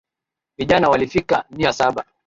Vijana 0.57 0.89
walifika 0.89 1.45
mia 1.49 1.73
saba 1.73 2.03